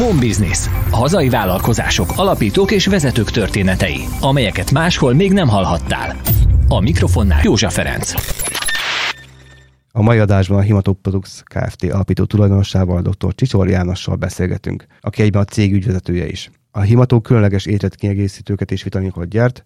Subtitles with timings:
[0.00, 0.66] Home Business.
[0.90, 6.20] Hazai vállalkozások, alapítók és vezetők történetei, amelyeket máshol még nem hallhattál.
[6.68, 8.14] A mikrofonnál József Ferenc.
[9.92, 11.84] A mai adásban a Himatop Products Kft.
[11.84, 13.34] alapító tulajdonosával, dr.
[13.34, 16.50] Csicsor Jánossal beszélgetünk, aki egyben a cég ügyvezetője is.
[16.70, 19.64] A Himató különleges étletkiegészítőket és vitaminokat gyárt.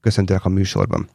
[0.00, 1.08] Köszöntelek a műsorban.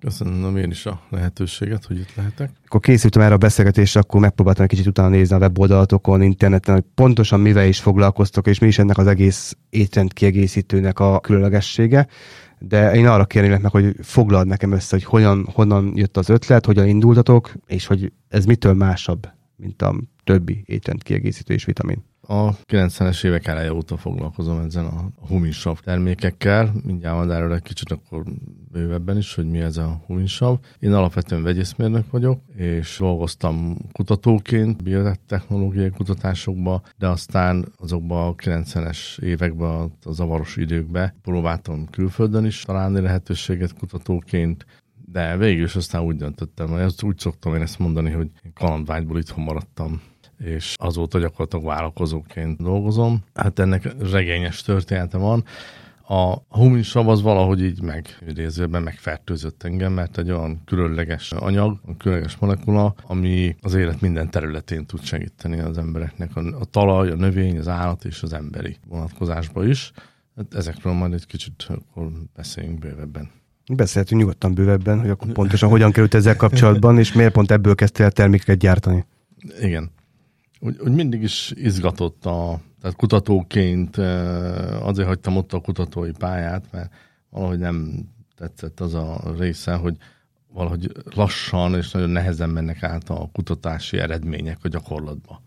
[0.00, 2.50] Köszönöm én is a lehetőséget, hogy itt lehetek.
[2.66, 6.84] Akkor készültem erre a beszélgetésre, akkor megpróbáltam egy kicsit utána nézni a weboldalatokon, interneten, hogy
[6.94, 12.06] pontosan mivel is foglalkoztok, és mi is ennek az egész étrend kiegészítőnek a különlegessége.
[12.58, 16.66] De én arra kérnélek meg, hogy foglald nekem össze, hogy hogyan, honnan jött az ötlet,
[16.66, 22.04] hogyan indultatok, és hogy ez mitől másabb, mint a többi étrend kiegészítő és vitamin.
[22.30, 26.72] A 90-es évek eleje óta foglalkozom ezen a huminsav termékekkel.
[26.84, 28.24] Mindjárt majd erről egy kicsit akkor
[28.70, 30.58] bővebben is, hogy mi ez a huminsav.
[30.78, 39.92] Én alapvetően vegyészmérnök vagyok, és dolgoztam kutatóként biotechnológiai kutatásokba, de aztán azokban a 90-es években,
[40.04, 44.66] a zavaros időkben próbáltam külföldön is találni lehetőséget kutatóként,
[45.04, 49.44] de végül is aztán úgy döntöttem, hogy úgy szoktam én ezt mondani, hogy kalandvágyból itthon
[49.44, 50.00] maradtam
[50.38, 53.24] és azóta gyakorlatilag vállalkozóként dolgozom.
[53.34, 55.44] Hát ennek regényes története van.
[56.10, 62.36] A huminsav az valahogy így meg, idézőben megfertőzött engem, mert egy olyan különleges anyag, különleges
[62.36, 66.36] molekula, ami az élet minden területén tud segíteni az embereknek.
[66.36, 69.92] A, a talaj, a növény, az állat és az emberi vonatkozásba is.
[70.36, 73.30] Hát ezekről majd egy kicsit akkor beszéljünk bővebben.
[73.72, 78.04] Beszélhetünk nyugodtan bővebben, hogy akkor pontosan hogyan került ezzel kapcsolatban, és miért pont ebből kezdtél
[78.04, 79.04] el termékeket gyártani.
[79.60, 79.90] Igen
[80.60, 83.96] úgy, úgy mindig is izgatott a, tehát kutatóként
[84.80, 86.92] azért hagytam ott a kutatói pályát, mert
[87.30, 89.96] valahogy nem tetszett az a része, hogy
[90.52, 95.42] valahogy lassan és nagyon nehezen mennek át a kutatási eredmények a gyakorlatba.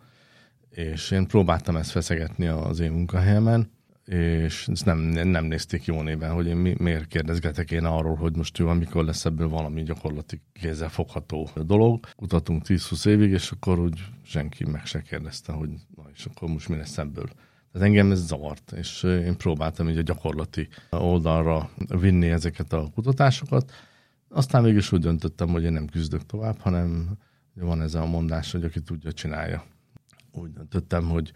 [0.69, 3.71] És én próbáltam ezt feszegetni az én munkahelyemen,
[4.11, 8.35] és ezt nem, nem nézték jó néven, hogy én mi, miért kérdezgetek én arról, hogy
[8.35, 12.05] most jó, amikor lesz ebből valami gyakorlati kézzel fogható dolog.
[12.15, 16.69] Kutatunk 10-20 évig, és akkor úgy senki meg se kérdezte, hogy na és akkor most
[16.69, 17.29] mi lesz ebből.
[17.71, 23.71] Tehát engem ez zavart, és én próbáltam így a gyakorlati oldalra vinni ezeket a kutatásokat.
[24.29, 27.09] Aztán mégis úgy döntöttem, hogy én nem küzdök tovább, hanem
[27.53, 29.65] van ez a mondás, hogy aki tudja, csinálja.
[30.31, 31.31] Úgy döntöttem, hogy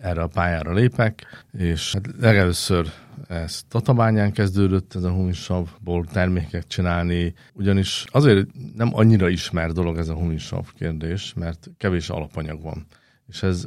[0.00, 2.92] erre a pályára lépek, és hát legelőször
[3.28, 10.08] ez Tatabányán kezdődött, ez a humisavból termékek csinálni, ugyanis azért nem annyira ismer dolog ez
[10.08, 12.86] a humisav kérdés, mert kevés alapanyag van.
[13.28, 13.66] És ez,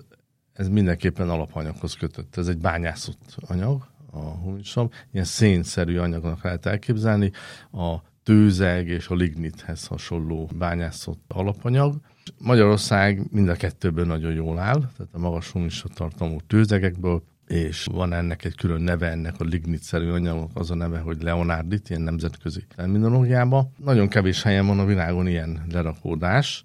[0.53, 2.37] ez mindenképpen alapanyaghoz kötött.
[2.37, 7.31] Ez egy bányászott anyag, a humisav, ilyen szénszerű anyagnak lehet elképzelni,
[7.71, 11.95] a tőzeg és a lignithez hasonló bányászott alapanyag,
[12.37, 15.53] Magyarország mind a kettőből nagyon jól áll, tehát a magas
[15.93, 20.99] tartalmú tőzegekből, és van ennek egy külön neve, ennek a lignitszerű anyagnak az a neve,
[20.99, 23.71] hogy Leonardit, ilyen nemzetközi terminológiában.
[23.77, 26.63] Nagyon kevés helyen van a világon ilyen lerakódás,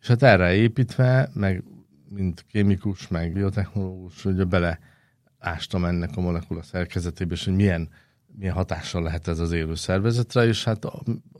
[0.00, 1.64] és hát erre építve, meg
[2.08, 4.78] mint kémikus, meg biotechnológus, hogy bele
[5.38, 7.88] ástam ennek a molekula szerkezetébe, és hogy milyen,
[8.38, 10.86] milyen hatással lehet ez az élő szervezetre, és hát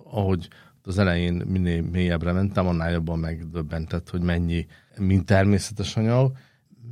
[0.05, 0.49] ahogy
[0.87, 6.37] az elején minél mélyebbre mentem, annál jobban megdöbbentett, hogy mennyi, mint természetes anyag,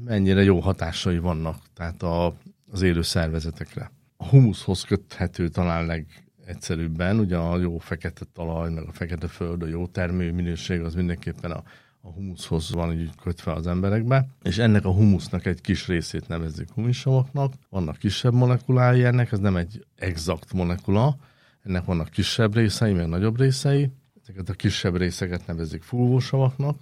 [0.04, 2.34] mennyire jó hatásai vannak, tehát a,
[2.70, 3.90] az élő szervezetekre.
[4.16, 9.66] A humuszhoz köthető talán legegyszerűbben, ugye a jó fekete talaj, meg a fekete föld, a
[9.66, 11.62] jó termő minőség az mindenképpen a,
[12.00, 16.70] a humuszhoz van így kötve az emberekbe, és ennek a humusznak egy kis részét nevezzük
[16.70, 17.52] humisavaknak.
[17.68, 21.16] Vannak kisebb molekulái ennek, ez nem egy exakt molekula,
[21.62, 23.90] ennek vannak kisebb részei, meg nagyobb részei.
[24.22, 26.76] Ezeket a kisebb részeket nevezik fúvósavaknak,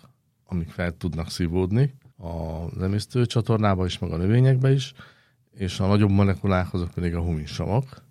[0.45, 4.93] amik fel tudnak szívódni a emésztő csatornába is, meg a növényekbe is,
[5.51, 8.05] és a nagyobb molekulákhoz azok pedig a huminsavak,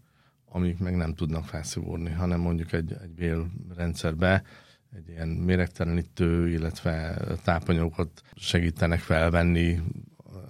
[0.45, 4.43] amik meg nem tudnak felszívódni, hanem mondjuk egy, egy bélrendszerbe
[4.95, 9.81] egy ilyen méregtelenítő, illetve tápanyagokat segítenek felvenni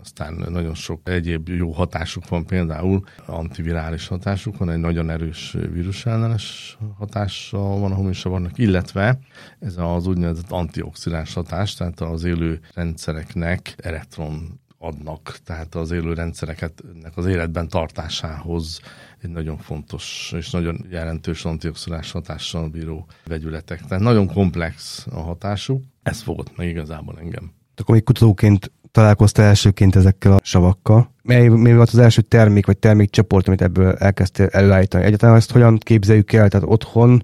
[0.02, 6.78] aztán nagyon sok egyéb jó hatásuk van, például antivirális hatásuk van, egy nagyon erős vírusellenes
[6.98, 9.20] hatása van a humisavarnak, illetve
[9.60, 16.84] ez az úgynevezett antioxidáns hatás, tehát az élő rendszereknek elektron adnak, tehát az élő rendszereket
[17.16, 18.80] az életben tartásához
[19.22, 23.82] egy nagyon fontos és nagyon jelentős antioxidáns hatással bíró vegyületek.
[23.82, 27.52] Tehát nagyon komplex a hatásuk, ez fogott meg igazából engem.
[27.76, 31.14] Akkor még kutatóként találkoztál elsőként ezekkel a savakkal?
[31.24, 35.04] Mely, mely volt az első termék vagy termékcsoport, amit ebből elkezdtél előállítani?
[35.04, 36.50] Egyáltalán ezt hogyan képzeljük el?
[36.50, 37.22] Tehát otthon,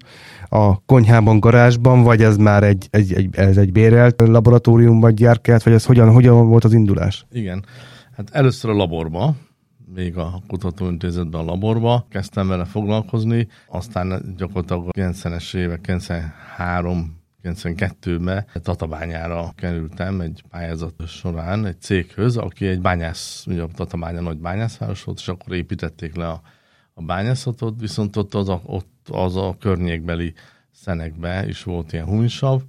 [0.48, 5.62] a konyhában, garázsban, vagy ez már egy, egy, egy, ez egy bérelt laboratórium, vagy gyárkert,
[5.62, 7.26] vagy ez hogyan, hogyan volt az indulás?
[7.30, 7.64] Igen.
[8.16, 9.34] Hát először a laborba,
[9.94, 17.24] még a kutatóintézetben a laborba kezdtem vele foglalkozni, aztán gyakorlatilag a 90-es évek, 93
[17.54, 24.38] 92-ben Tatabányára kerültem egy pályázat során egy céghöz, aki egy bányász, ugye a Tatabánya nagy
[24.38, 26.42] bányászváros volt, és akkor építették le a,
[26.94, 30.34] a bányászatot, viszont ott az a, ott az a környékbeli
[30.72, 32.62] szenekbe is volt ilyen humisav,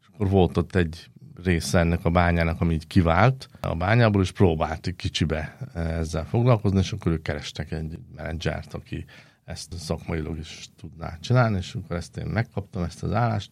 [0.00, 1.10] és akkor volt ott egy
[1.44, 6.92] része ennek a bányának, ami így kivált a bányából, és próbált kicsibe ezzel foglalkozni, és
[6.92, 9.04] akkor ők kerestek egy menedzsert, aki
[9.44, 13.50] ezt szakmailag is tudná csinálni, és akkor ezt én megkaptam, ezt az állást,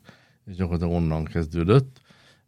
[0.49, 2.01] és gyakorlatilag onnan kezdődött.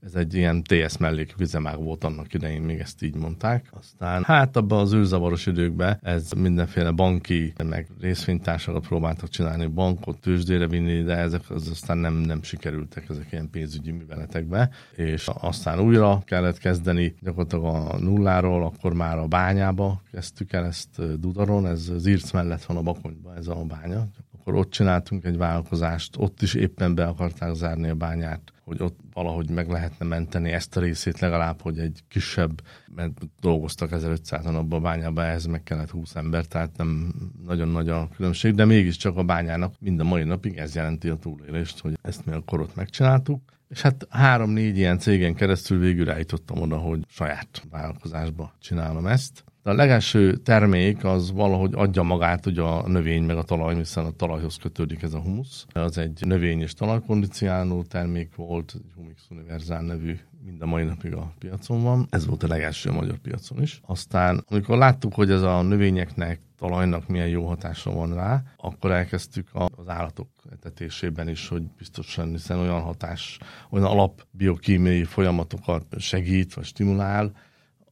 [0.05, 3.69] Ez egy ilyen TS mellékű üzemák volt annak idején, még ezt így mondták.
[3.71, 10.67] Aztán hát abban az űrzavaros időkben ez mindenféle banki, meg részvénytársakat próbáltak csinálni, bankot tőzsdére
[10.67, 16.23] vinni, de ezek az aztán nem, nem sikerültek ezek ilyen pénzügyi műveletekbe, és aztán újra
[16.25, 22.07] kellett kezdeni gyakorlatilag a nulláról, akkor már a bányába kezdtük el ezt Dudaron, ez az
[22.07, 24.07] Irc mellett van a Bakonyban ez a bánya,
[24.51, 28.99] akkor ott csináltunk egy vállalkozást, ott is éppen be akarták zárni a bányát, hogy ott
[29.13, 32.61] valahogy meg lehetne menteni ezt a részét legalább, hogy egy kisebb,
[32.95, 37.15] mert dolgoztak 1500-an abban a bányában, ehhez meg kellett 20 ember, tehát nem
[37.47, 41.17] nagyon nagy a különbség, de mégiscsak a bányának mind a mai napig ez jelenti a
[41.17, 43.43] túlélést, hogy ezt mi akkor ott megcsináltuk.
[43.69, 49.45] És hát három-négy ilyen cégen keresztül végül rájtottam oda, hogy saját vállalkozásba csinálom ezt.
[49.63, 54.05] De a legelső termék az valahogy adja magát hogy a növény meg a talaj, hiszen
[54.05, 55.67] a talajhoz kötődik ez a humusz.
[55.73, 61.15] Az egy növény és talajkondicionáló termék volt, egy Humix Universal nevű, mind a mai napig
[61.15, 62.07] a piacon van.
[62.11, 63.81] Ez volt a legelső a magyar piacon is.
[63.87, 69.49] Aztán, amikor láttuk, hogy ez a növényeknek, talajnak milyen jó hatása van rá, akkor elkezdtük
[69.53, 73.39] az állatok etetésében is, hogy biztosan, hiszen olyan hatás,
[73.71, 77.33] olyan alap biokémiai folyamatokat segít, vagy stimulál,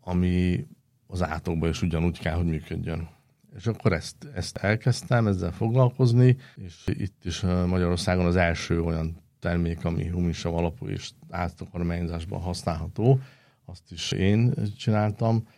[0.00, 0.66] ami
[1.08, 3.08] az átokban is ugyanúgy kell, hogy működjön.
[3.56, 9.84] És akkor ezt, ezt elkezdtem ezzel foglalkozni, és itt is Magyarországon az első olyan termék,
[9.84, 13.20] ami humisav alapú és áttakarmányzásban használható,
[13.64, 15.48] azt is én csináltam.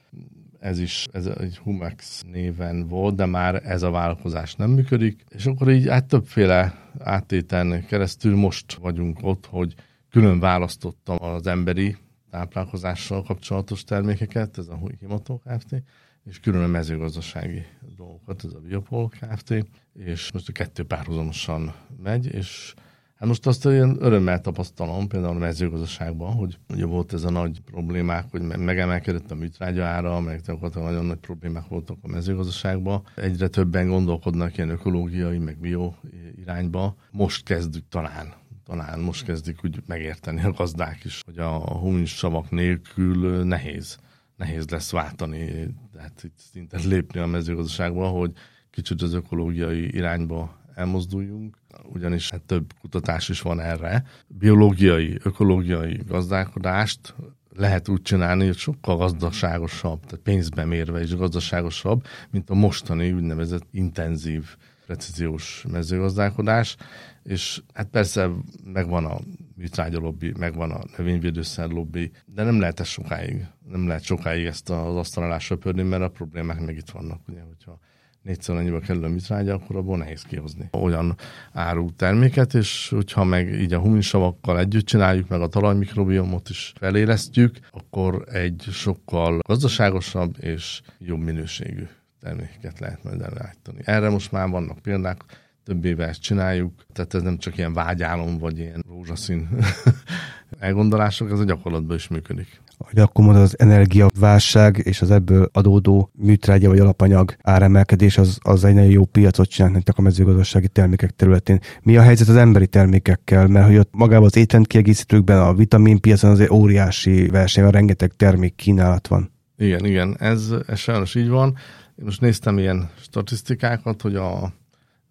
[0.58, 5.24] Ez is ez egy Humex néven volt, de már ez a vállalkozás nem működik.
[5.28, 9.74] És akkor így hát többféle áttéten keresztül most vagyunk ott, hogy
[10.10, 11.96] külön választottam az emberi
[12.30, 15.82] táplálkozással kapcsolatos termékeket, ez a Himató Kft.,
[16.24, 17.64] és külön a mezőgazdasági
[17.96, 22.74] dolgokat, ez a Biopol Kft., és most a kettő párhuzamosan megy, és
[23.20, 27.60] Hát most azt olyan örömmel tapasztalom, például a mezőgazdaságban, hogy ugye volt ez a nagy
[27.60, 30.40] problémák, hogy megemelkedett a műtrágya ára, meg
[30.74, 33.02] nagyon nagy problémák voltak a mezőgazdaságban.
[33.14, 35.92] Egyre többen gondolkodnak ilyen ökológiai, meg bio
[36.36, 36.96] irányba.
[37.10, 38.39] Most kezdjük talán
[38.70, 43.98] talán most kezdik úgy megérteni a gazdák is, hogy a humus savak nélkül nehéz,
[44.36, 48.32] nehéz lesz váltani, tehát itt szinte lépni a mezőgazdaságba, hogy
[48.70, 51.56] kicsit az ökológiai irányba elmozduljunk,
[51.92, 54.04] ugyanis hát több kutatás is van erre.
[54.26, 57.14] Biológiai, ökológiai gazdálkodást
[57.56, 63.66] lehet úgy csinálni, hogy sokkal gazdaságosabb, tehát pénzbe mérve is gazdaságosabb, mint a mostani úgynevezett
[63.70, 64.44] intenzív
[64.86, 66.76] precíziós mezőgazdálkodás,
[67.22, 68.30] és hát persze
[68.64, 69.18] megvan a
[69.56, 74.70] műtrágya lobby, megvan a növényvédőszer lobby, de nem lehet ez sokáig, nem lehet sokáig ezt
[74.70, 77.78] az asztal alá söpörni, mert a problémák meg itt vannak, ugye, hogyha
[78.22, 81.16] négyszer annyiba kerül a műtrágya, akkor abból nehéz kihozni olyan
[81.52, 87.58] áru terméket, és hogyha meg így a huminsavakkal együtt csináljuk, meg a talajmikrobiomot is felélesztjük,
[87.70, 91.86] akkor egy sokkal gazdaságosabb és jobb minőségű
[92.20, 93.78] termékeket lehet majd előállítani.
[93.84, 95.24] Erre most már vannak példák,
[95.70, 99.48] több éve ezt csináljuk, tehát ez nem csak ilyen vágyálom, vagy ilyen rózsaszín
[100.58, 102.60] elgondolások, ez a gyakorlatban is működik.
[102.78, 108.64] Hogy akkor mondod, az energiaválság és az ebből adódó műtrágya vagy alapanyag áremelkedés az, az
[108.64, 111.60] egy nagyon jó piacot csinált nektek a mezőgazdasági termékek területén.
[111.82, 113.46] Mi a helyzet az emberi termékekkel?
[113.46, 119.06] Mert hogy ott magában az étrendkiegészítőkben, a vitaminpiacon azért óriási verseny van, rengeteg termék kínálat
[119.06, 119.32] van.
[119.56, 121.56] Igen, igen, ez, ez sajnos így van.
[121.96, 124.52] Én most néztem ilyen statisztikákat, hogy a,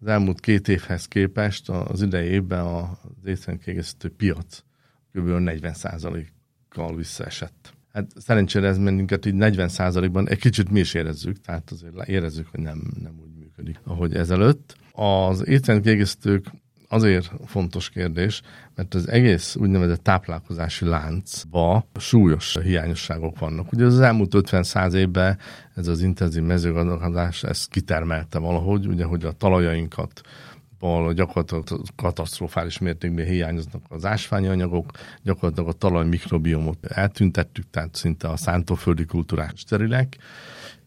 [0.00, 2.92] az elmúlt két évhez képest az idei évben az
[3.24, 4.62] étrendkiegészítő piac
[5.12, 5.28] kb.
[5.28, 7.72] 40%-kal visszaesett.
[7.92, 12.60] Hát szerencsére ez bennünket így 40%-ban egy kicsit mi is érezzük, tehát azért érezzük, hogy
[12.60, 14.76] nem, nem úgy működik, ahogy ezelőtt.
[14.92, 16.46] Az étrendkiegészítők
[16.92, 18.42] azért fontos kérdés,
[18.74, 23.72] mert az egész úgynevezett táplálkozási láncba súlyos hiányosságok vannak.
[23.72, 25.38] Ugye az elmúlt 50-100 évben
[25.74, 30.20] ez az intenzív mezőgazdálkodás ezt kitermelte valahogy, ugye, hogy a talajainkat
[30.80, 34.90] ipar gyakorlatilag katasztrofális mértékben hiányoznak az ásványi anyagok,
[35.22, 40.16] gyakorlatilag a talaj mikrobiomot eltüntettük, tehát szinte a szántóföldi kultúrák sterilek,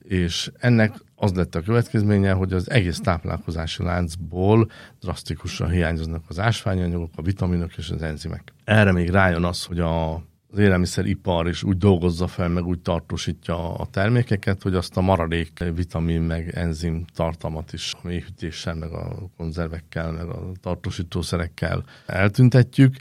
[0.04, 4.70] és ennek az lett a következménye, hogy az egész táplálkozási láncból
[5.00, 8.54] drasztikusan hiányoznak az ásványanyagok, a vitaminok és az enzimek.
[8.64, 13.74] Erre még rájön az, hogy a az élelmiszeripar is úgy dolgozza fel, meg úgy tartósítja
[13.74, 19.30] a termékeket, hogy azt a maradék vitamin meg enzim tartalmat is a mélyhűtéssel, meg a
[19.38, 22.96] konzervekkel, meg a tartósítószerekkel eltüntetjük,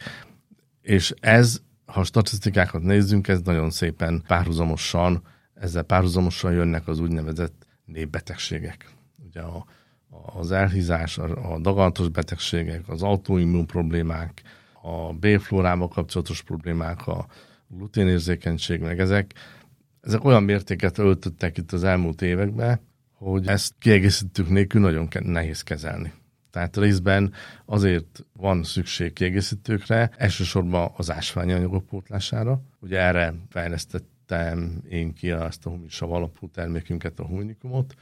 [0.82, 5.22] és ez, ha statisztikákat nézzünk, ez nagyon szépen párhuzamosan,
[5.62, 8.90] ezzel párhuzamosan jönnek az úgynevezett népbetegségek.
[9.26, 9.64] Ugye a,
[10.38, 14.42] az elhízás, a, a daganatos betegségek, az autoimmun problémák,
[14.82, 17.26] a B-flórával kapcsolatos problémák, a
[17.68, 19.34] gluténérzékenység, meg ezek,
[20.00, 22.80] ezek olyan mértéket öltöttek itt az elmúlt években,
[23.12, 26.12] hogy ezt kiegészítők nélkül nagyon nehéz kezelni.
[26.50, 27.32] Tehát részben
[27.64, 32.62] azért van szükség kiegészítőkre, elsősorban az ásványi anyagok pótlására.
[32.80, 33.34] Ugye erre
[34.26, 37.94] fejlesztettem én ki azt a humisav alapú termékünket, a huminikumot,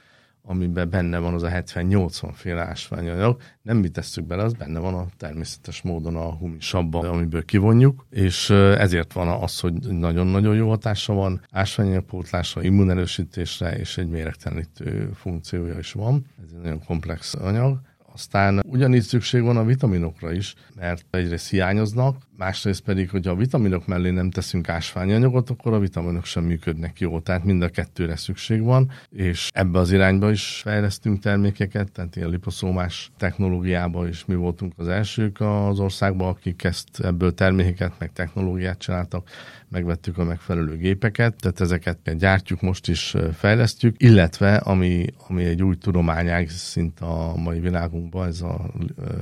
[0.43, 4.95] amiben benne van az a 70-80 féle ásványanyag, nem mi tesszük bele, az benne van
[4.95, 11.13] a természetes módon a humisabban, amiből kivonjuk, és ezért van az, hogy nagyon-nagyon jó hatása
[11.13, 16.27] van, ásványanyagpótlásra, immunerősítésre, és egy méregtelenítő funkciója is van.
[16.45, 17.81] Ez egy nagyon komplex anyag.
[18.13, 23.87] Aztán ugyanígy szükség van a vitaminokra is, mert egyrészt hiányoznak, másrészt pedig, hogy a vitaminok
[23.87, 27.21] mellé nem teszünk ásványanyagot, akkor a vitaminok sem működnek jó.
[27.21, 32.29] Tehát mind a kettőre szükség van, és ebbe az irányba is fejlesztünk termékeket, tehát ilyen
[32.29, 38.79] liposzómás technológiába is mi voltunk az elsők az országban, akik ezt ebből termékeket, meg technológiát
[38.79, 39.29] csináltak,
[39.71, 45.77] megvettük a megfelelő gépeket, tehát ezeket gyártjuk, most is fejlesztjük, illetve ami, ami egy új
[45.77, 48.71] tudományág szint a mai világunkban, ez a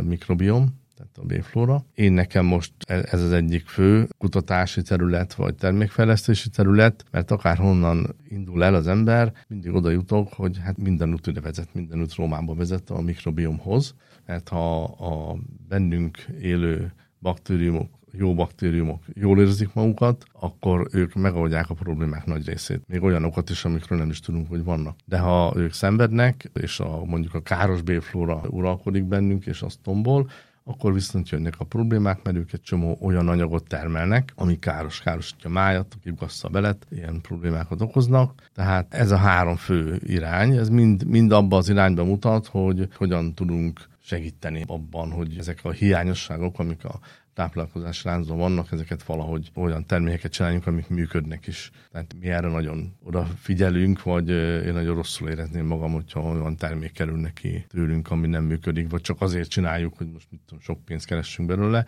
[0.05, 1.85] mikrobiom, tehát a B-flóra.
[1.95, 7.57] Én nekem most e, ez az egyik fő kutatási terület, vagy termékfejlesztési terület, mert akár
[7.57, 12.00] honnan indul el az ember, mindig oda jutok, hogy hát minden út ide vezet, minden
[12.00, 13.95] út Rómába vezet a mikrobiomhoz,
[14.26, 15.38] mert ha a
[15.69, 22.83] bennünk élő baktériumok jó baktériumok jól érzik magukat, akkor ők megoldják a problémák nagy részét.
[22.87, 24.97] Még olyanokat is, amikről nem is tudunk, hogy vannak.
[25.05, 30.31] De ha ők szenvednek, és a, mondjuk a káros B-flóra uralkodik bennünk, és azt tombol,
[30.69, 35.50] akkor viszont jönnek a problémák, mert ők egy csomó olyan anyagot termelnek, ami káros, károsítja
[35.50, 38.50] a májat, kigassza a belet, ilyen problémákat okoznak.
[38.55, 43.35] Tehát ez a három fő irány, ez mind, mind abba az irányba mutat, hogy hogyan
[43.35, 47.00] tudunk segíteni abban, hogy ezek a hiányosságok, amik a
[47.38, 51.71] táplálkozás láncban vannak, ezeket valahogy olyan termékeket csináljunk, amik működnek is.
[51.92, 54.28] Tehát mi erre nagyon odafigyelünk, vagy
[54.66, 59.00] én nagyon rosszul érezném magam, hogyha olyan termék kerül neki tőlünk, ami nem működik, vagy
[59.00, 61.87] csak azért csináljuk, hogy most mit tudom, sok pénzt keressünk belőle.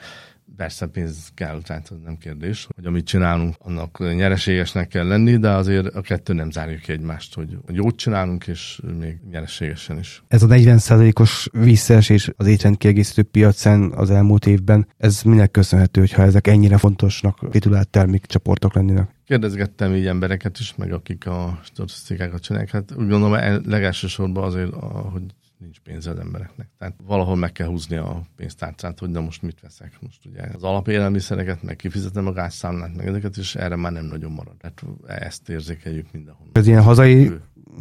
[0.57, 5.87] Persze pénz kell, tehát nem kérdés, hogy amit csinálunk, annak nyereségesnek kell lenni, de azért
[5.87, 10.23] a kettő nem zárjuk ki egymást, hogy jót csinálunk, és még nyereségesen is.
[10.28, 16.47] Ez a 40%-os visszaesés az étrendkiegészítő piacán az elmúlt évben, ez minek köszönhető, hogyha ezek
[16.47, 19.09] ennyire fontosnak titulált termékcsoportok lennének?
[19.25, 22.71] Kérdezgettem így embereket is, meg akik a statisztikákat csinálják.
[22.71, 24.73] Hát úgy gondolom, legelsősorban azért,
[25.12, 25.23] hogy
[25.61, 26.69] nincs pénze az embereknek.
[26.79, 29.99] Tehát valahol meg kell húzni a pénztárcát, hogy de most mit veszek.
[30.00, 34.33] Most ugye az alapélelmiszereket, meg kifizetem a gázszámlát, meg ezeket, és erre már nem nagyon
[34.33, 34.57] marad.
[34.57, 36.47] Tehát ezt érzékeljük mindenhol.
[36.52, 37.33] Ez ilyen hazai.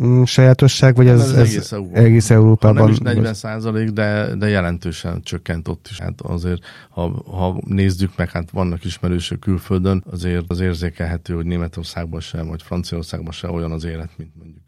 [0.01, 1.97] Mm, sajátosság, vagy ez, ez, ez egész, Európa.
[1.97, 2.77] egész Európában?
[2.77, 5.99] Ha nem is 40 százalék, de, de jelentősen csökkent ott is.
[5.99, 12.19] Hát azért, ha, ha nézzük meg, hát vannak ismerősök külföldön, azért az érzékelhető, hogy Németországban
[12.19, 14.63] sem, vagy Franciaországban sem olyan az élet, mint mondjuk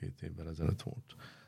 [0.00, 1.03] 5-6-7 évvel ezelőtt volt.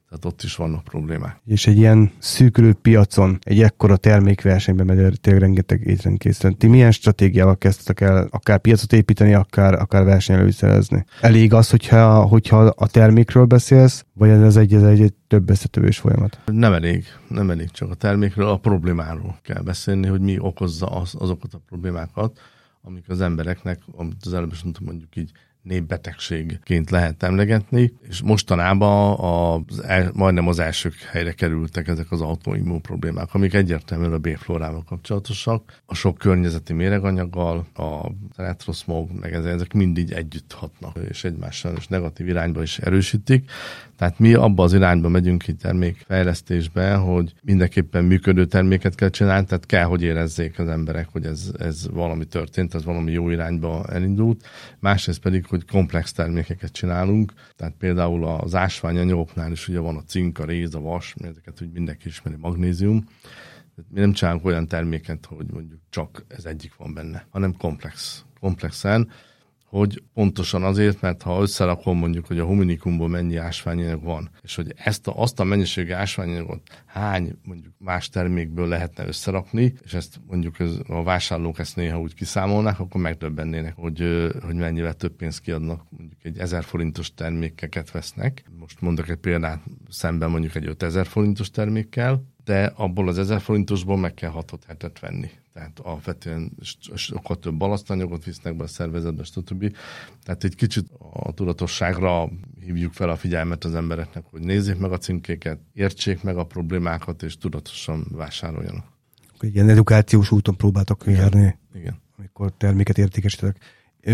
[0.09, 1.41] Tehát ott is vannak problémák.
[1.45, 6.57] És egy ilyen szűkülő piacon, egy ekkora termékversenyben, mert tényleg rengeteg étrendkészítőn.
[6.57, 11.05] Ti milyen stratégiával kezdtek el akár piacot építeni, akár, akár versenyelőszerezni?
[11.21, 15.99] Elég az, hogyha, hogyha a termékről beszélsz, vagy ez egy, ez egy, egy több összetövés
[15.99, 16.41] folyamat?
[16.45, 21.15] Nem elég, nem elég csak a termékről, a problémáról kell beszélni, hogy mi okozza az,
[21.19, 22.39] azokat a problémákat,
[22.83, 25.31] amik az embereknek, amit az előbb is mondtam, mondjuk így
[25.67, 32.81] népbetegségként lehet emlegetni, és mostanában az el, majdnem az elsők helyre kerültek ezek az autoimmun
[32.81, 35.83] problémák, amik egyértelműen a B-flórával kapcsolatosak.
[35.87, 42.29] A sok környezeti méreganyaggal, a retroszmog, meg ezek mindig együtt hatnak, és egymással és negatív
[42.29, 43.51] irányba is erősítik.
[43.97, 49.67] Tehát mi abba az irányba megyünk itt termékfejlesztésbe, hogy mindenképpen működő terméket kell csinálni, tehát
[49.67, 54.47] kell, hogy érezzék az emberek, hogy ez, ez valami történt, ez valami jó irányba elindult.
[54.79, 60.39] Másrészt pedig, hogy komplex termékeket csinálunk, tehát például az ásványanyagoknál is ugye van a cink,
[60.39, 63.05] a réz, a vas, ezeket úgy mindenki ismeri, magnézium.
[63.91, 69.09] Mi nem csinálunk olyan terméket, hogy mondjuk csak ez egyik van benne, hanem komplex, komplexen
[69.67, 74.73] hogy pontosan azért, mert ha összerakom mondjuk, hogy a hominikumból mennyi ásványanyag van, és hogy
[74.77, 80.59] ezt a, azt a mennyiségű ásványanyagot hány mondjuk más termékből lehetne összerakni, és ezt mondjuk
[80.61, 85.83] ez, a vásárlók ezt néha úgy kiszámolnák, akkor megdöbbennének, hogy, hogy mennyivel több pénzt kiadnak,
[85.91, 88.45] mondjuk egy 1000 forintos termékeket vesznek.
[88.59, 93.97] Most mondok egy példát szemben mondjuk egy 5000 forintos termékkel, de abból az 1000 forintosból
[93.97, 96.53] meg kell 6 hetet venni tehát alapvetően
[96.95, 99.77] sokkal több balasztanyagot visznek be a szervezetbe, stb.
[100.25, 102.29] Tehát egy kicsit a tudatosságra
[102.61, 107.23] hívjuk fel a figyelmet az embereknek, hogy nézzék meg a címkéket, értsék meg a problémákat,
[107.23, 108.85] és tudatosan vásároljanak.
[109.41, 112.01] Ilyen edukációs úton próbáltak járni, Igen.
[112.19, 113.57] amikor terméket értékesítetek.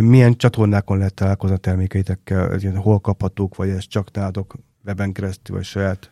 [0.00, 2.58] Milyen csatornákon lehet találkozni a termékeitekkel?
[2.74, 6.10] Hol kaphatók, vagy ez csak nálatok weben keresztül, vagy saját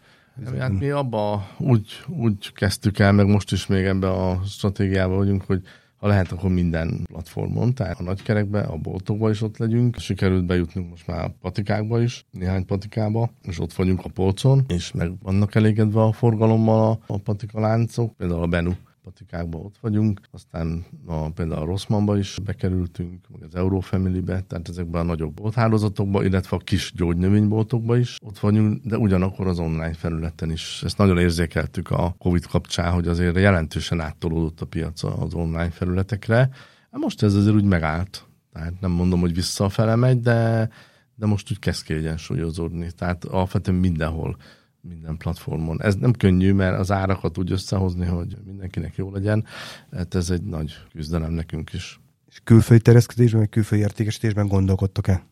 [0.58, 5.42] Hát mi abba úgy, úgy kezdtük el, meg most is még ebbe a stratégiába vagyunk,
[5.42, 5.62] hogy
[5.96, 9.98] ha lehet, akkor minden platformon, tehát a nagykerekbe, a boltokba is ott legyünk.
[9.98, 14.92] Sikerült bejutnunk most már a patikákba is, néhány patikába, és ott vagyunk a polcon, és
[14.92, 20.20] meg vannak elégedve a forgalommal a, a patika láncok, például a Benu patikákban ott vagyunk,
[20.30, 26.24] aztán a, például a Rosszmanba is bekerültünk, meg az Eurofamily-be, tehát ezekben a nagyobb bolthálózatokba,
[26.24, 30.82] illetve a kis gyógynövényboltokba is ott vagyunk, de ugyanakkor az online felületen is.
[30.84, 36.50] Ezt nagyon érzékeltük a Covid kapcsán, hogy azért jelentősen áttolódott a piac az online felületekre.
[36.90, 38.24] Most ez azért úgy megállt.
[38.52, 40.70] Tehát nem mondom, hogy visszafele megy, de,
[41.14, 42.90] de most úgy kezd kiegyensúlyozódni.
[42.92, 44.36] Tehát alapvetően mindenhol
[44.88, 45.82] minden platformon.
[45.82, 49.44] Ez nem könnyű, mert az árakat úgy összehozni, hogy mindenkinek jó legyen.
[49.92, 52.00] Hát ez egy nagy küzdelem nekünk is.
[52.28, 55.28] És külföldi terjeszkedésben, vagy külföldi értékesítésben gondolkodtok-e?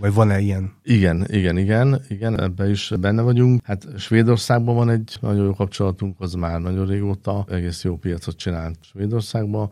[0.00, 0.72] Vagy van-e ilyen?
[0.82, 3.64] Igen, igen, igen, igen, ebben is benne vagyunk.
[3.64, 8.78] Hát Svédországban van egy nagyon jó kapcsolatunk, az már nagyon régóta egész jó piacot csinált
[8.80, 9.70] Svédországban.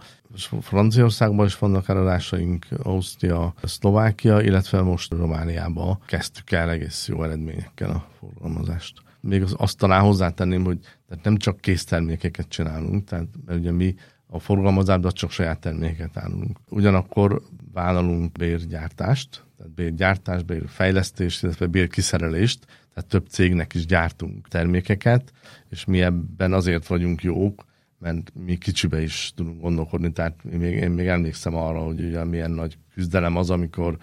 [0.60, 8.06] Franciaországban is vannak eladásaink, Ausztria, Szlovákia, illetve most Romániában kezdtük el egész jó eredményekkel a
[8.18, 13.94] forgalmazást még azt talán hozzátenném, hogy tehát nem csak késztermékeket csinálunk, tehát mert ugye mi
[14.26, 16.59] a forgalmazásban csak saját termékeket állunk.
[16.68, 25.33] Ugyanakkor vállalunk bérgyártást, tehát bérgyártás, bérfejlesztést, illetve bérkiszerelést, tehát több cégnek is gyártunk termékeket,
[25.70, 27.64] és mi ebben azért vagyunk jók,
[27.98, 32.50] mert mi kicsibe is tudunk gondolkodni, tehát még, én még emlékszem arra, hogy ugye milyen
[32.50, 33.98] nagy küzdelem az, amikor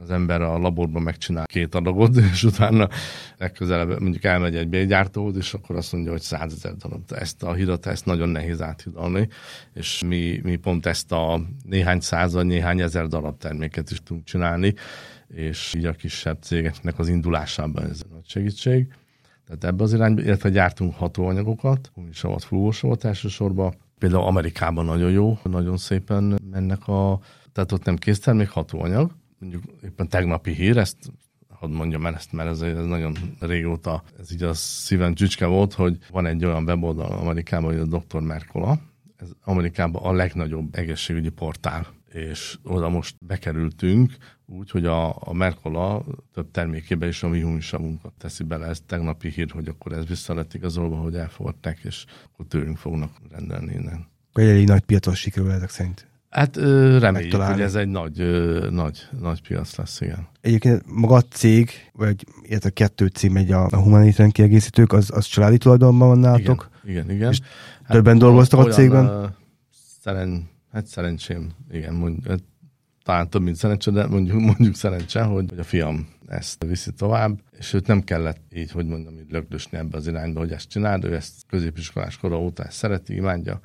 [0.00, 2.88] az ember a laborban megcsinál két adagot, és utána
[3.38, 7.02] legközelebb mondjuk elmegy egy bégyártóhoz, és akkor azt mondja, hogy százezer darab.
[7.14, 9.28] Ezt a hidat, ezt nagyon nehéz áthidalni,
[9.74, 14.74] és mi, mi pont ezt a néhány század, néhány ezer darab terméket is tudunk csinálni,
[15.28, 18.86] és így a kisebb cégeknek az indulásában ez nagy segítség.
[19.46, 23.74] Tehát ebbe az irányba, illetve gyártunk hatóanyagokat, humisavat, fúvósavat elsősorban.
[23.98, 27.20] Például Amerikában nagyon jó, nagyon szépen mennek a,
[27.52, 29.10] tehát ott nem késztermék, hatóanyag,
[29.44, 30.96] mondjuk éppen tegnapi hír, ezt
[31.48, 35.72] hadd mondjam el ezt, mert ez, ez nagyon régóta, ez így a szívem csücske volt,
[35.72, 38.20] hogy van egy olyan weboldal Amerikában, hogy a Dr.
[38.20, 38.80] Merkola,
[39.16, 44.12] ez Amerikában a legnagyobb egészségügyi portál, és oda most bekerültünk,
[44.46, 48.66] úgy, hogy a, a Merkola több termékébe is a mi humisavunkat teszi bele.
[48.66, 53.16] Ez tegnapi hír, hogy akkor ez vissza lett igazolva, hogy elfogadták, és akkor tőlünk fognak
[53.30, 54.06] rendelni innen.
[54.32, 56.13] Egy nagy piacos sikerül ezek szerint.
[56.34, 56.56] Hát
[56.98, 58.16] reméljük, hogy ez egy nagy,
[58.70, 60.28] nagy, nagy piac lesz, igen.
[60.40, 65.24] Egyébként maga a cég, vagy illetve kettő cím megy a, a humanitán kiegészítők, az, az
[65.24, 66.70] családi tulajdonban van nálatok?
[66.84, 67.16] Igen, igen.
[67.16, 67.34] igen.
[67.82, 69.06] hát többen dolgoztak a cégben?
[69.06, 69.30] Uh,
[70.00, 72.42] szeren, hát szerencsém, igen, mondjuk, hát
[73.04, 77.40] talán több, mint szerencse, de mondjuk, mondjuk szerencse, hogy, hogy a fiam ezt viszi tovább,
[77.58, 81.04] és őt nem kellett így, hogy mondom, így lögdösni ebbe az irányba, hogy ezt csináld,
[81.04, 83.60] ő ezt középiskolás kora óta szereti, imádja,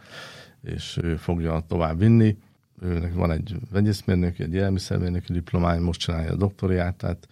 [0.62, 2.38] és ő fogja tovább vinni
[2.82, 7.28] őnek van egy vegyészmérnök, egy élelmiszermérnöki diplomája, most csinálja a doktoriát, tehát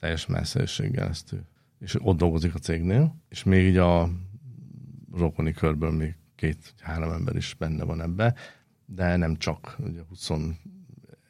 [0.00, 1.42] teljes messzőséggel ezt ő.
[1.78, 4.10] És ott dolgozik a cégnél, és még így a
[5.12, 8.34] rokoni körből még két-három ember is benne van ebbe,
[8.86, 10.30] de nem csak, ugye 20,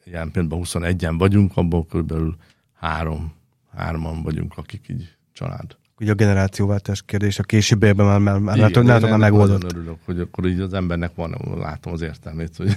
[0.05, 2.37] ilyen pillanatban 21-en vagyunk, abból körülbelül
[2.73, 3.33] három,
[3.75, 5.77] hárman vagyunk, akik így család.
[6.03, 9.63] Ugye a generációváltás kérdés a későbbiekben már, már, már, Igen, már, már megoldott.
[9.63, 12.77] Nagyon örülök, hogy akkor így az embernek van, látom az értelmét, hogy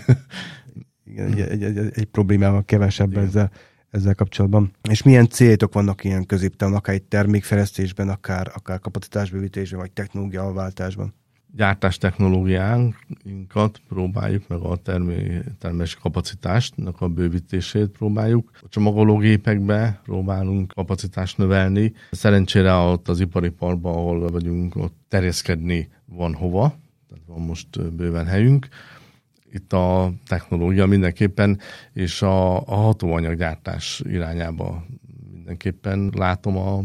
[1.05, 3.23] igen, egy, egy, egy, egy problémával kevesebb Igen.
[3.23, 3.51] ezzel,
[3.89, 4.71] ezzel kapcsolatban.
[4.89, 11.13] És milyen céltok vannak ilyen középtávon, akár egy termékfejlesztésben, akár, akár kapacitásbővítésben, vagy technológiaváltásban?
[11.55, 18.51] Gyártás technológiánkat próbáljuk, meg a termé, termelési kapacitástnak a bővítését próbáljuk.
[18.61, 21.93] A csomagológépekbe próbálunk kapacitást növelni.
[22.11, 26.75] Szerencsére ott az ipari parkban, ahol vagyunk, ott terjeszkedni van hova,
[27.09, 28.67] tehát van most bőven helyünk
[29.55, 31.59] itt a technológia mindenképpen,
[31.93, 34.85] és a, a hatóanyaggyártás irányába
[35.33, 36.83] mindenképpen látom a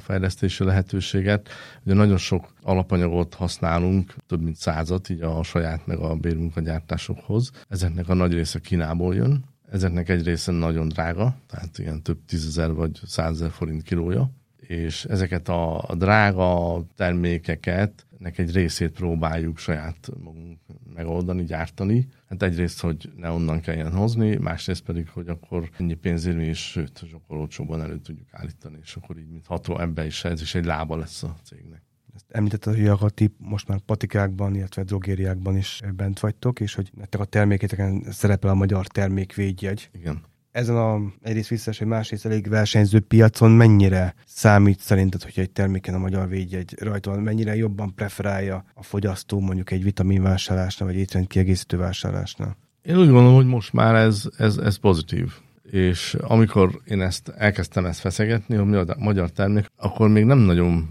[0.00, 1.48] fejlesztési lehetőséget.
[1.84, 7.50] Ugye nagyon sok alapanyagot használunk, több mint százat, így a saját meg a bérmunkagyártásokhoz.
[7.68, 12.72] Ezeknek a nagy része Kínából jön, ezeknek egy része nagyon drága, tehát ilyen több tízezer
[12.72, 20.10] vagy százezer forint kilója, és ezeket a, a drága termékeket nek egy részét próbáljuk saját
[20.22, 20.58] magunk
[20.94, 22.08] megoldani, gyártani.
[22.28, 26.70] Hát egyrészt, hogy ne onnan kelljen hozni, másrészt pedig, hogy akkor ennyi pénzért mi is,
[26.70, 30.54] sőt, sokkal olcsóban elő tudjuk állítani, és akkor így, mint ható ebbe is, ez is
[30.54, 31.82] egy lába lesz a cégnek.
[32.14, 36.90] Ezt említette, hogy a ti most már patikákban, illetve drogériákban is bent vagytok, és hogy
[36.94, 39.90] nektek a terméketeken szerepel a magyar termékvédjegy.
[39.92, 45.50] Igen ezen a egyrészt visszas, hogy másrészt elég versenyző piacon mennyire számít szerinted, hogy egy
[45.50, 50.98] terméken a magyar védjegy rajta van, mennyire jobban preferálja a fogyasztó mondjuk egy vitaminvásárlásnál, vagy
[50.98, 52.56] étrendkiegészítő vásárlásnál?
[52.82, 55.32] Én úgy gondolom, hogy most már ez, ez, ez pozitív.
[55.62, 60.88] És amikor én ezt elkezdtem ezt feszegetni, hogy magyar termék, akkor még nem nagyon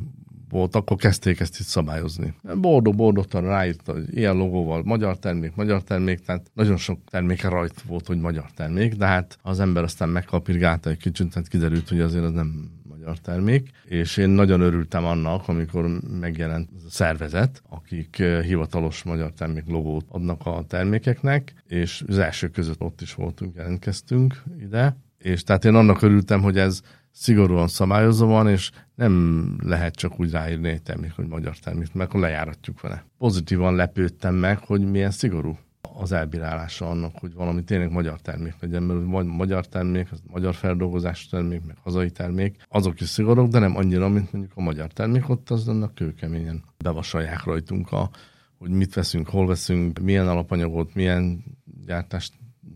[0.50, 2.34] volt, akkor kezdték ezt itt szabályozni.
[2.56, 7.82] Bordó, bordótan ráírta, hogy ilyen logóval magyar termék, magyar termék, tehát nagyon sok terméke rajt
[7.82, 12.00] volt, hogy magyar termék, de hát az ember aztán megkapirgálta egy kicsit, tehát kiderült, hogy
[12.00, 18.20] azért az nem magyar termék, és én nagyon örültem annak, amikor megjelent a szervezet, akik
[18.20, 23.56] eh, hivatalos magyar termék logót adnak a termékeknek, és az első között ott is voltunk,
[23.56, 26.82] jelentkeztünk ide, és tehát én annak örültem, hogy ez
[27.12, 32.10] szigorúan szabályozva van, és nem lehet csak úgy ráírni egy termék, hogy magyar termék, mert
[32.10, 33.06] akkor lejáratjuk vele.
[33.18, 38.84] Pozitívan lepődtem meg, hogy milyen szigorú az elbírálása annak, hogy valami tényleg magyar termék legyen,
[38.84, 43.76] mert magyar termék, az magyar feldolgozás termék, meg hazai termék, azok is szigorúak, de nem
[43.76, 48.10] annyira, mint mondjuk a magyar termék, ott az annak kőkeményen bevasalják rajtunk a,
[48.58, 51.44] hogy mit veszünk, hol veszünk, milyen alapanyagot, milyen
[51.86, 52.34] gyártást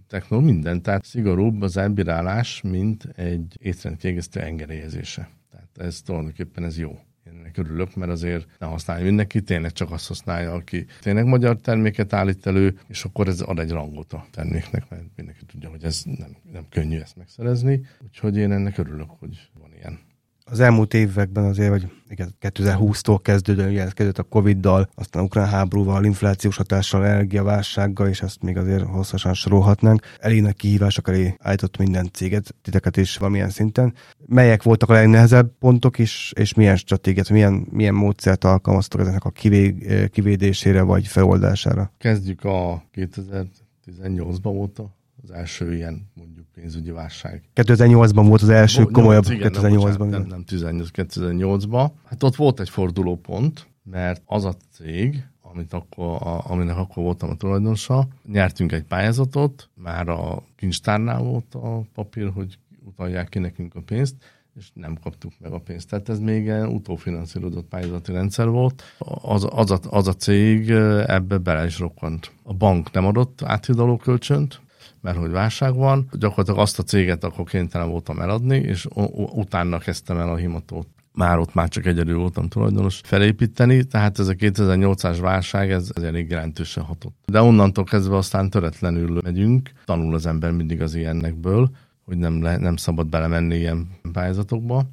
[0.07, 0.81] technológia, minden.
[0.81, 5.29] Tehát szigorúbb az elbírálás, mint egy étrendkiegészítő engedélyezése.
[5.73, 6.99] Tehát ez tulajdonképpen ez jó.
[7.27, 11.57] Én ennek örülök, mert azért ne használja mindenki, tényleg csak azt használja, aki tényleg magyar
[11.57, 15.83] terméket állít elő, és akkor ez ad egy rangot a terméknek, mert mindenki tudja, hogy
[15.83, 17.85] ez nem, nem könnyű ezt megszerezni.
[18.03, 19.99] Úgyhogy én ennek örülök, hogy van ilyen
[20.45, 25.47] az elmúlt években azért, vagy igen, 2020-tól kezdődően, ugye ez kezdődött a Covid-dal, aztán ukrán
[25.47, 30.01] háborúval, inflációs hatással, energiaválsággal, és ezt még azért hosszasan sorolhatnánk.
[30.19, 33.93] Elég nagy kihívások elé állított minden céget, titeket is valamilyen szinten.
[34.25, 39.29] Melyek voltak a legnehezebb pontok is, és milyen stratégiát, milyen, milyen módszert alkalmaztok ezeknek a
[39.29, 39.75] kivé,
[40.11, 41.91] kivédésére vagy feloldására?
[41.97, 44.79] Kezdjük a 2018-ban volt
[45.23, 47.43] az első ilyen mondjuk pénzügyi válság.
[47.55, 50.09] 2008-ban volt az első Bo, komolyabb, 2008-ban.
[50.09, 51.89] Nem, nem 18, 2008-ban.
[52.03, 57.29] Hát ott volt egy fordulópont, mert az a cég, amit akkor, a, aminek akkor voltam
[57.29, 63.75] a tulajdonosa, nyertünk egy pályázatot, már a kincstárnál volt a papír, hogy utalják ki nekünk
[63.75, 64.15] a pénzt,
[64.55, 65.89] és nem kaptuk meg a pénzt.
[65.89, 68.83] Tehát ez még utófinanszírozott pályázati rendszer volt.
[69.21, 70.69] Az, az, a, az a cég
[71.05, 72.31] ebbe bele is rokkant.
[72.43, 74.61] A bank nem adott áthidaló kölcsönt,
[75.03, 80.17] mert hogy válság van, gyakorlatilag azt a céget akkor kénytelen voltam eladni, és utána kezdtem
[80.17, 85.17] el a himatót már ott már csak egyedül voltam tulajdonos felépíteni, tehát ez a 2008-as
[85.21, 87.15] válság, ez, ez elég jelentősen hatott.
[87.25, 91.69] De onnantól kezdve aztán töretlenül megyünk, tanul az ember mindig az ilyennekből,
[92.05, 94.83] hogy nem, le, nem szabad belemenni ilyen pályázatokba.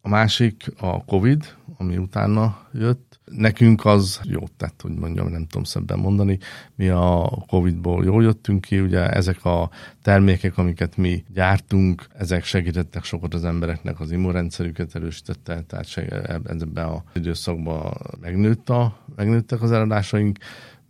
[0.00, 5.64] A másik a Covid, ami utána jött, Nekünk az jó tett, hogy mondjam, nem tudom
[5.64, 6.38] szebben mondani.
[6.74, 9.70] Mi a Covid-ból jól jöttünk ki, ugye ezek a
[10.02, 15.96] termékek, amiket mi gyártunk, ezek segítettek sokat az embereknek, az immunrendszerüket erősítette, tehát
[16.28, 20.38] ebben az időszakban megnőtt a, megnőttek az eladásaink,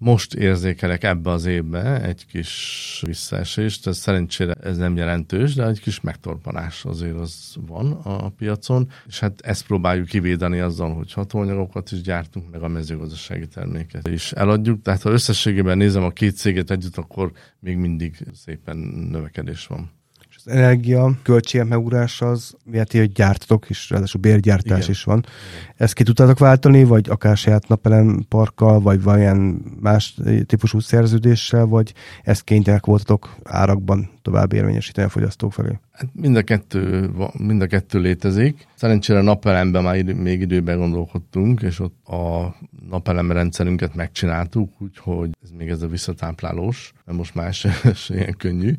[0.02, 5.80] most érzékelek ebbe az évbe egy kis visszaesést, ez szerencsére ez nem jelentős, de egy
[5.80, 11.92] kis megtorpanás azért az van a piacon, és hát ezt próbáljuk kivédeni azzal, hogy hatóanyagokat
[11.92, 16.70] is gyártunk, meg a mezőgazdasági terméket is eladjuk, tehát ha összességében nézem a két céget
[16.70, 18.76] együtt, akkor még mindig szépen
[19.10, 19.90] növekedés van
[20.44, 24.90] az energia költségek megugrása az miért hogy gyártatok is, ráadásul bérgyártás Igen.
[24.90, 25.24] is van.
[25.76, 31.92] Ezt ki tudtátok váltani, vagy akár saját napelem parkkal, vagy valamilyen más típusú szerződéssel, vagy
[32.22, 35.78] ezt kénytelenek voltatok árakban tovább érvényesíteni a fogyasztók felé?
[35.92, 38.66] Hát mind a kettő, mind a kettő létezik.
[38.74, 42.54] Szerencsére napelemben már idő, még időben gondolkodtunk, és ott a
[42.88, 47.66] napelem rendszerünket megcsináltuk, úgyhogy ez még ez a visszatáplálós, mert most más
[48.08, 48.74] ilyen könnyű.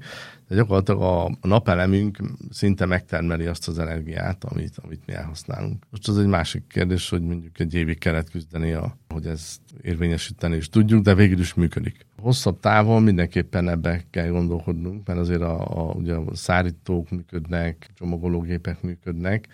[0.48, 2.18] De gyakorlatilag a napelemünk
[2.50, 5.84] szinte megtermeli azt az energiát, amit, amit mi elhasználunk.
[5.90, 10.56] Most az egy másik kérdés, hogy mondjuk egy évig kellett küzdeni, a, hogy ezt érvényesíteni
[10.56, 12.06] is tudjuk, de végül is működik.
[12.18, 18.82] Hosszabb távon mindenképpen ebbe kell gondolkodnunk, mert azért a, a, ugye a szárítók működnek, csomagológépek
[18.82, 19.48] működnek,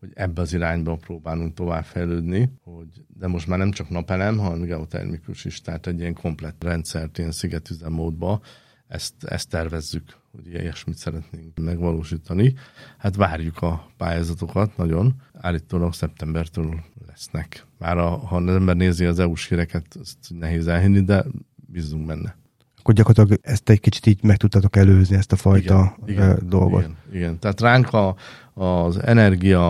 [0.00, 5.44] hogy ebbe az irányba próbálunk továbbfejlődni, hogy, de most már nem csak napelem, hanem geotermikus
[5.44, 8.40] is, tehát egy ilyen komplett rendszert, ilyen szigetüzemmódba,
[8.88, 12.54] ezt, ezt tervezzük, hogy ilyesmit szeretnénk megvalósítani.
[12.98, 15.14] Hát várjuk a pályázatokat nagyon.
[15.32, 16.84] Állítólag szeptembertől
[17.16, 17.66] lesznek.
[17.78, 21.24] Már a, ha az ember nézi az EU-s híreket, ezt nehéz elhinni, de
[21.56, 22.36] bízunk benne.
[22.78, 26.80] Akkor gyakorlatilag ezt egy kicsit így meg tudtatok előzni, ezt a fajta igen, igen, dolgot.
[26.80, 27.38] Igen, igen.
[27.38, 28.16] Tehát ránk a,
[28.58, 29.62] az energia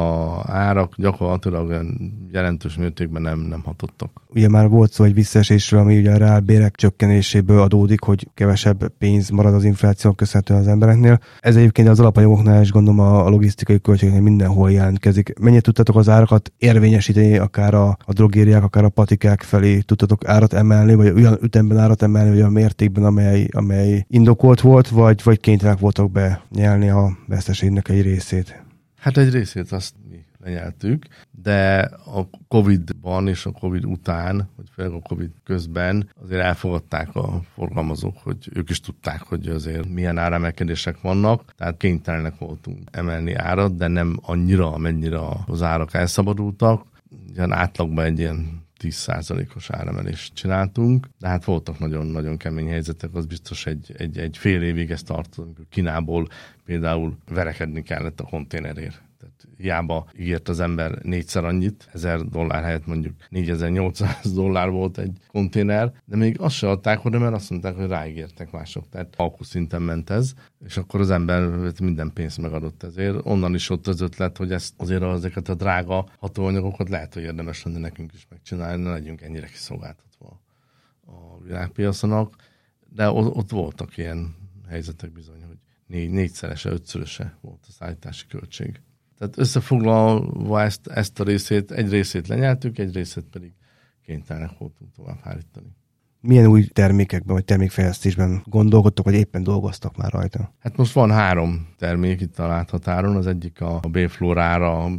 [0.47, 1.87] árak gyakorlatilag
[2.33, 4.11] jelentős mértékben nem, nem hatottak.
[4.29, 9.31] Ugye már volt szó egy visszaesésről, ami ugye a reálbérek csökkenéséből adódik, hogy kevesebb pénz
[9.31, 11.21] marad az infláció köszönhetően az embereknél.
[11.41, 15.39] Ez egyébként az alapanyagoknál is gondolom a logisztikai költségeknél mindenhol jelentkezik.
[15.41, 20.53] Mennyit tudtatok az árakat érvényesíteni, akár a, a drogériák, akár a patikák felé tudtatok árat
[20.53, 25.41] emelni, vagy olyan ütemben árat emelni, vagy olyan mértékben, amely, amely indokolt volt, vagy, vagy
[25.41, 28.65] kénytelenek voltak be nyelni a veszteségnek egy részét?
[29.07, 34.93] Hát egy részét azt mi lenyeltük, de a Covid-ban és a Covid után, vagy főleg
[34.93, 41.01] a Covid közben azért elfogadták a forgalmazók, hogy ők is tudták, hogy azért milyen áremelkedések
[41.01, 46.87] vannak, tehát kénytelenek voltunk emelni árat, de nem annyira, amennyire az árak elszabadultak.
[47.35, 53.67] Ilyen átlagban egy ilyen 10%-os áremelést csináltunk, de hát voltak nagyon-nagyon kemény helyzetek, az biztos
[53.67, 56.29] egy, egy, egy fél évig ezt tartott, Kínából
[56.65, 59.06] például verekedni kellett a konténerért
[59.57, 65.93] hiába ígért az ember négyszer annyit, 1000 dollár helyett mondjuk 4800 dollár volt egy konténer,
[66.05, 68.89] de még azt se adták oda, mert azt mondták, hogy ráígértek mások.
[68.89, 70.33] Tehát alkú szinten ment ez,
[70.65, 71.49] és akkor az ember
[71.81, 73.17] minden pénzt megadott ezért.
[73.23, 77.63] Onnan is ott az ötlet, hogy ezt azért ezeket a drága hatóanyagokat lehet, hogy érdemes
[77.63, 80.41] lenne nekünk is megcsinálni, ne legyünk ennyire kiszolgáltatva
[81.07, 82.35] a világpiaconak.
[82.89, 84.35] De ott voltak ilyen
[84.69, 88.81] helyzetek bizony, hogy négy, négyszerese, ötszöröse volt a szállítási költség.
[89.19, 93.53] Tehát összefoglalva ezt, ezt a részét, egy részét lenyeltük, egy részét pedig
[94.03, 95.77] kénytelenek voltunk tovább hárítani.
[96.21, 100.53] Milyen új termékekben vagy termékfejlesztésben gondolkodtok, vagy éppen dolgoztak már rajta?
[100.59, 103.17] Hát most van három termék itt a láthatáron.
[103.17, 104.91] Az egyik a B-florára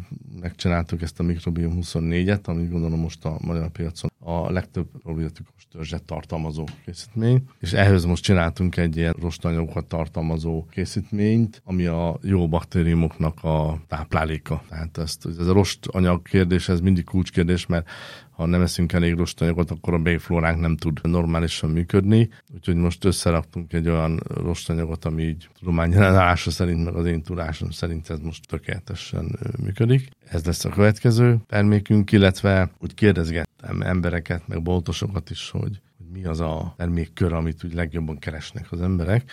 [0.42, 6.04] megcsináltuk ezt a Microbiom 24-et, amit gondolom most a magyar piacon a legtöbb probiotikus törzset
[6.04, 13.44] tartalmazó készítmény, és ehhez most csináltunk egy ilyen rostanyagokat tartalmazó készítményt, ami a jó baktériumoknak
[13.44, 14.64] a tápláléka.
[14.70, 17.90] Tehát ezt, ez a rost anyag kérdés, ez mindig kulcskérdés, mert
[18.38, 22.30] ha nem eszünk elég rostanyagot, akkor a béflóránk nem tud normálisan működni.
[22.54, 28.10] Úgyhogy most összeraktunk egy olyan rostanyagot, ami így tudományjelenálása szerint, meg az én tudásom szerint
[28.10, 30.10] ez most tökéletesen működik.
[30.30, 36.26] Ez lesz a következő termékünk, illetve úgy kérdezgettem embereket, meg boltosokat is, hogy, hogy mi
[36.26, 39.32] az a termékkör, amit úgy legjobban keresnek az emberek.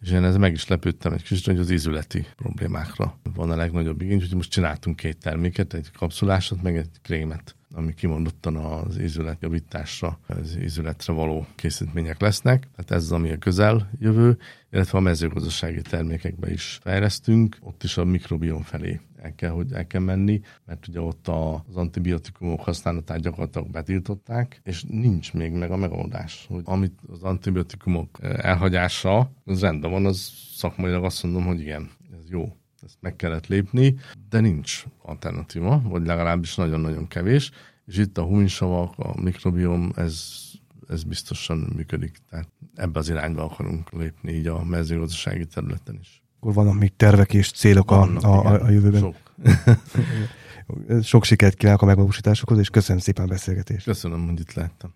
[0.00, 4.02] És én ez meg is lepődtem egy kicsit, hogy az ízületi problémákra van a legnagyobb
[4.02, 10.18] igény, úgyhogy most csináltunk két terméket, egy kapszulásot, meg egy krémet ami kimondottan az ízületjavításra,
[10.26, 12.68] az ízületre való készítmények lesznek.
[12.76, 14.38] Tehát ez az, ami a közel jövő,
[14.70, 19.86] illetve a mezőgazdasági termékekbe is fejlesztünk, ott is a mikrobiom felé el kell, hogy el
[19.86, 25.76] kell menni, mert ugye ott az antibiotikumok használatát gyakorlatilag betiltották, és nincs még meg a
[25.76, 31.90] megoldás, hogy amit az antibiotikumok elhagyása, az rendben van, az szakmailag azt mondom, hogy igen,
[32.12, 33.96] ez jó ezt meg kellett lépni,
[34.28, 37.50] de nincs alternatíva, vagy legalábbis nagyon-nagyon kevés,
[37.86, 40.24] és itt a huminsavak, a mikrobiom, ez,
[40.88, 42.18] ez biztosan működik.
[42.30, 46.22] Tehát ebbe az irányba akarunk lépni így a mezőgazdasági területen is.
[46.40, 49.00] Akkor vannak még tervek és célok vannak, a, a, a jövőben?
[49.00, 49.16] Sok.
[51.02, 53.84] Sok sikert kívánok a megvalósításokhoz, és köszönöm szépen a beszélgetést.
[53.84, 54.94] Köszönöm, hogy itt lehettem.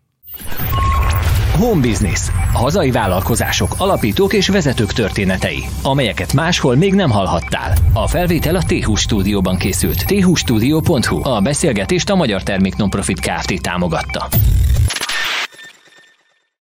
[1.58, 2.28] Home Business.
[2.52, 7.74] Hazai vállalkozások, alapítók és vezetők történetei, amelyeket máshol még nem hallhattál.
[7.92, 10.04] A felvétel a t stúdióban készült.
[10.34, 11.28] thstudio.hu.
[11.28, 13.62] A beszélgetést a Magyar Termék Nonprofit Kft.
[13.62, 14.28] támogatta.